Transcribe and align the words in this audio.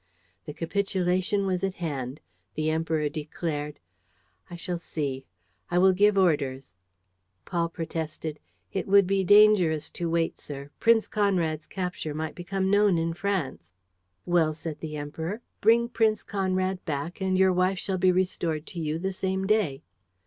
The 0.47 0.53
capitulation 0.55 1.45
was 1.45 1.63
at 1.63 1.75
hand. 1.75 2.21
The 2.55 2.71
Emperor 2.71 3.07
declared: 3.07 3.77
"I 4.49 4.55
shall 4.55 4.79
see.... 4.79 5.27
I 5.69 5.77
will 5.77 5.93
give 5.93 6.17
orders...." 6.17 6.75
Paul 7.45 7.69
protested: 7.69 8.39
"It 8.73 8.87
would 8.87 9.05
be 9.05 9.23
dangerous 9.23 9.91
to 9.91 10.09
wait, 10.09 10.39
sir. 10.39 10.71
Prince 10.79 11.07
Conrad's 11.07 11.67
capture 11.67 12.15
might 12.15 12.33
become 12.33 12.71
known 12.71 12.97
in 12.97 13.13
France..." 13.13 13.75
"Well," 14.25 14.55
said 14.55 14.79
the 14.79 14.97
Emperor, 14.97 15.41
"bring 15.61 15.87
Prince 15.87 16.23
Conrad 16.23 16.83
back 16.83 17.21
and 17.21 17.37
your 17.37 17.53
wife 17.53 17.77
shall 17.77 17.99
be 17.99 18.11
restored 18.11 18.65
to 18.73 18.79
you 18.79 18.97
the 18.97 19.13
same 19.13 19.45
day." 19.45 19.83